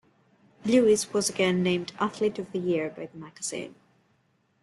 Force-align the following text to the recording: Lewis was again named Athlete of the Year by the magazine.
Lewis 0.65 1.13
was 1.13 1.29
again 1.29 1.61
named 1.61 1.93
Athlete 1.99 2.39
of 2.39 2.51
the 2.53 2.57
Year 2.57 2.89
by 2.89 3.05
the 3.05 3.19
magazine. 3.19 3.75